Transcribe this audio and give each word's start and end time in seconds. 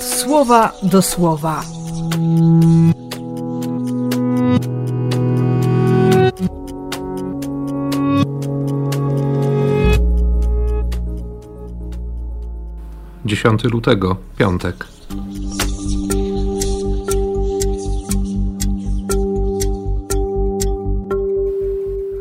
słowa 0.00 0.72
do 0.82 1.02
słowa. 1.02 1.62
Dziesiąty 13.24 13.68
lutego, 13.68 14.16
piątek. 14.38 14.86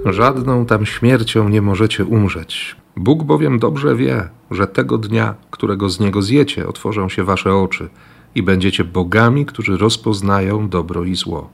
Żadną 0.06 0.66
tam 0.66 0.86
śmiercią 0.86 1.50
nie 1.50 1.62
możecie 1.62 2.06
umrzeć. 2.06 2.76
Bóg 3.02 3.24
bowiem 3.24 3.60
dobrze 3.60 3.96
wie, 3.96 4.30
że 4.52 4.68
tego 4.68 4.98
dnia, 4.98 5.36
którego 5.52 5.90
z 5.90 6.00
niego 6.00 6.22
zjecie, 6.22 6.68
otworzą 6.68 7.10
się 7.10 7.24
wasze 7.24 7.56
oczy 7.56 7.90
i 8.36 8.44
będziecie 8.44 8.84
bogami, 8.84 9.46
którzy 9.46 9.78
rozpoznają 9.78 10.70
dobro 10.70 11.04
i 11.04 11.16
zło. 11.16 11.50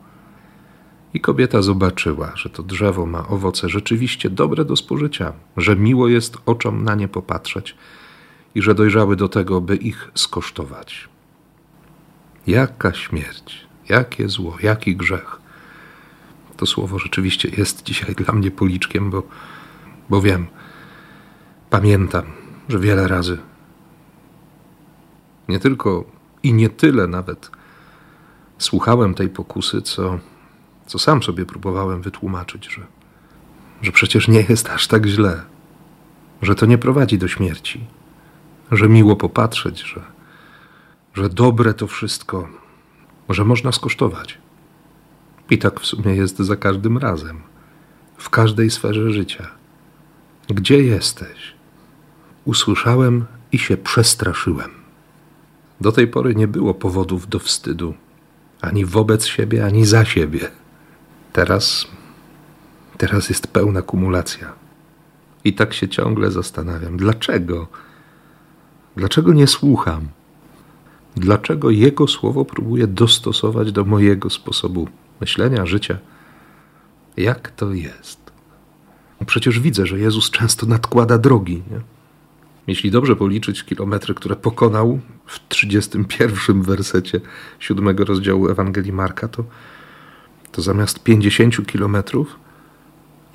I 1.14 1.20
kobieta 1.20 1.62
zobaczyła, 1.62 2.32
że 2.36 2.50
to 2.50 2.64
drzewo 2.64 3.06
ma 3.06 3.28
owoce 3.28 3.70
rzeczywiście 3.70 4.30
dobre 4.30 4.66
do 4.66 4.76
spożycia, 4.76 5.34
że 5.58 5.76
miło 5.76 6.08
jest 6.08 6.38
oczom 6.46 6.84
na 6.84 6.96
nie 6.96 7.08
popatrzeć 7.08 7.76
i 8.56 8.62
że 8.62 8.76
dojrzały 8.76 9.16
do 9.16 9.30
tego, 9.30 9.62
by 9.62 9.76
ich 9.76 10.12
skosztować. 10.16 11.09
Jaka 12.48 12.94
śmierć, 12.94 13.68
jakie 13.90 14.30
zło, 14.30 14.58
jaki 14.64 14.95
grzech. 14.95 15.40
To 16.58 16.66
słowo 16.66 17.00
rzeczywiście 17.00 17.50
jest 17.58 17.84
dzisiaj 17.84 18.16
dla 18.16 18.34
mnie 18.34 18.52
policzkiem, 18.52 19.09
bo, 19.09 19.23
bo 20.09 20.22
wiem, 20.22 20.48
pamiętam, 21.70 22.24
że 22.70 22.80
wiele 22.80 23.08
razy 23.08 23.38
nie 25.48 25.60
tylko 25.60 26.04
i 26.44 26.54
nie 26.54 26.70
tyle 26.70 27.08
nawet 27.08 27.52
słuchałem 28.58 29.14
tej 29.14 29.30
pokusy, 29.30 29.82
co, 29.82 30.20
co 30.86 31.00
sam 31.00 31.24
sobie 31.24 31.46
próbowałem 31.46 32.02
wytłumaczyć, 32.02 32.68
że, 32.74 32.82
że 33.82 33.92
przecież 33.92 34.28
nie 34.28 34.46
jest 34.50 34.70
aż 34.70 34.88
tak 34.88 35.06
źle, 35.06 35.42
że 36.42 36.56
to 36.56 36.66
nie 36.66 36.78
prowadzi 36.78 37.18
do 37.18 37.28
śmierci, 37.28 37.88
że 38.72 38.90
miło 38.90 39.16
popatrzeć, 39.16 39.81
że, 39.81 40.02
że 41.14 41.30
dobre 41.30 41.74
to 41.74 41.88
wszystko, 41.88 42.48
że 43.30 43.46
można 43.46 43.72
skosztować. 43.72 44.38
I 45.50 45.58
tak 45.58 45.80
w 45.80 45.86
sumie 45.86 46.16
jest 46.16 46.38
za 46.38 46.56
każdym 46.56 46.98
razem, 46.98 47.42
w 48.18 48.30
każdej 48.30 48.70
sferze 48.70 49.12
życia. 49.12 49.48
Gdzie 50.48 50.84
jesteś? 50.84 51.56
Usłyszałem 52.48 53.26
i 53.52 53.59
się 53.59 53.78
przestraszyłem. 53.78 54.72
Do 55.81 55.92
tej 55.92 56.08
pory 56.08 56.36
nie 56.36 56.48
było 56.48 56.73
powodów 56.73 57.28
do 57.28 57.40
wstydu, 57.40 57.94
ani 58.62 58.86
wobec 58.86 59.26
siebie, 59.26 59.66
ani 59.66 59.86
za 59.86 60.06
siebie. 60.06 60.52
Teraz, 61.34 61.88
teraz 62.98 63.30
jest 63.30 63.48
pełna 63.48 63.81
kumulacja. 63.81 64.53
I 65.44 65.53
tak 65.53 65.73
się 65.73 65.90
ciągle 65.90 66.31
zastanawiam, 66.31 66.98
dlaczego? 66.98 67.68
Dlaczego 68.95 69.34
nie 69.34 69.48
słucham? 69.48 70.08
Dlaczego 71.16 71.70
Jego 71.70 72.08
słowo 72.08 72.45
próbuję 72.45 72.88
dostosować 72.88 73.72
do 73.72 73.86
mojego 73.86 74.30
sposobu 74.30 74.88
myślenia, 75.22 75.66
życia. 75.66 75.98
Jak 77.18 77.52
to 77.52 77.73
jest? 77.73 78.31
No 79.20 79.25
przecież 79.25 79.59
widzę, 79.59 79.86
że 79.86 80.00
Jezus 80.00 80.31
często 80.31 80.66
nadkłada 80.66 81.18
drogi. 81.18 81.64
Nie? 81.72 81.97
Jeśli 82.68 82.92
dobrze 82.92 83.16
policzyć 83.16 83.64
kilometry, 83.64 84.14
które 84.14 84.36
pokonał 84.36 85.00
w 85.26 85.48
31 85.48 86.62
wersecie 86.62 87.22
siódmego 87.59 88.06
rozdziału 88.06 88.50
Ewangelii 88.50 88.94
Marka, 88.94 89.28
to, 89.28 89.44
to 90.52 90.62
zamiast 90.62 91.03
50 91.03 91.68
kilometrów 91.68 92.36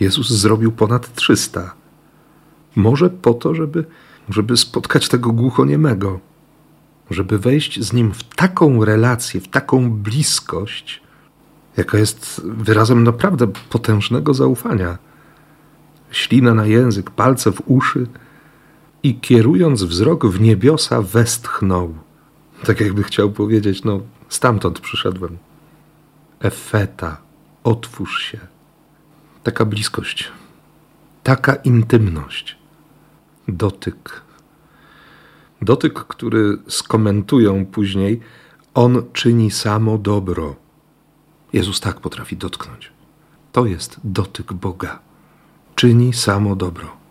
Jezus 0.00 0.30
zrobił 0.30 0.72
ponad 0.72 1.14
300. 1.14 1.74
Może 2.76 3.10
po 3.10 3.34
to, 3.34 3.54
żeby, 3.54 3.84
żeby 4.28 4.56
spotkać 4.56 5.08
tego 5.08 5.32
głuchoniemego, 5.32 6.20
żeby 7.10 7.38
wejść 7.38 7.80
z 7.80 7.92
nim 7.92 8.12
w 8.12 8.24
taką 8.24 8.84
relację, 8.84 9.40
w 9.40 9.48
taką 9.48 9.90
bliskość, 9.90 11.02
jaka 11.76 11.98
jest 11.98 12.40
wyrazem 12.44 13.04
naprawdę 13.04 13.46
potężnego 13.70 14.34
zaufania. 14.34 14.98
Ślina 16.10 16.54
na 16.54 16.66
język, 16.66 17.10
palce 17.10 17.52
w 17.52 17.62
uszy 17.66 18.06
i 19.02 19.14
kierując 19.14 19.82
wzrok 19.82 20.26
w 20.26 20.40
niebiosa 20.40 21.02
westchnął. 21.02 21.94
Tak 22.64 22.80
jakby 22.80 23.02
chciał 23.02 23.30
powiedzieć, 23.30 23.84
no 23.84 24.00
stamtąd 24.28 24.80
przyszedłem. 24.80 25.38
Efeta, 26.40 27.20
otwórz 27.64 28.22
się. 28.22 28.38
Taka 29.42 29.64
bliskość, 29.64 30.32
taka 31.22 31.54
intymność, 31.54 32.58
dotyk. 33.48 34.22
Dotyk, 35.62 35.94
który 35.94 36.58
skomentują 36.68 37.66
później, 37.66 38.20
on 38.74 39.02
czyni 39.12 39.50
samo 39.50 39.98
dobro. 39.98 40.56
Jezus 41.52 41.80
tak 41.80 42.00
potrafi 42.00 42.36
dotknąć. 42.36 42.92
To 43.52 43.66
jest 43.66 44.00
dotyk 44.04 44.52
Boga. 44.52 44.98
Czyni 45.74 46.12
samo 46.12 46.56
dobro. 46.56 47.01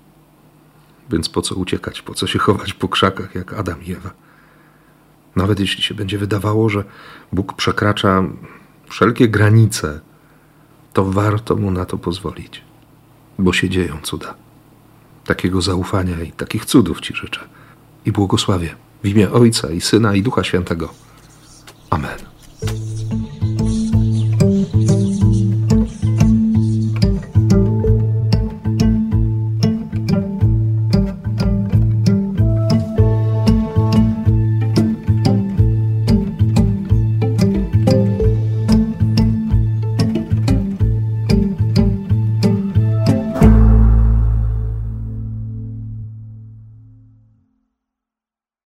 Więc 1.12 1.30
po 1.30 1.42
co 1.42 1.56
uciekać, 1.56 2.02
po 2.02 2.14
co 2.14 2.28
się 2.28 2.40
chować 2.40 2.74
po 2.74 2.88
krzakach 2.88 3.36
jak 3.36 3.54
Adam 3.54 3.84
i 3.84 3.92
Ewa? 3.92 4.12
Nawet 5.36 5.60
jeśli 5.60 5.84
się 5.84 5.96
będzie 5.96 6.18
wydawało, 6.18 6.70
że 6.70 6.84
Bóg 7.32 7.54
przekracza 7.54 8.24
wszelkie 8.90 9.30
granice, 9.30 10.00
to 10.94 11.06
warto 11.06 11.56
mu 11.56 11.72
na 11.72 11.86
to 11.86 11.98
pozwolić, 11.98 12.64
bo 13.40 13.54
się 13.54 13.70
dzieją 13.70 13.98
cuda. 14.04 14.36
Takiego 15.26 15.62
zaufania 15.62 16.22
i 16.22 16.32
takich 16.32 16.66
cudów 16.66 17.02
Ci 17.02 17.16
życzę. 17.16 17.42
I 18.06 18.12
błogosławię 18.12 18.76
w 19.04 19.08
imię 19.08 19.32
Ojca 19.32 19.72
i 19.72 19.82
Syna 19.82 20.16
i 20.16 20.22
Ducha 20.24 20.44
Świętego. 20.44 20.90
Amen. 21.90 22.31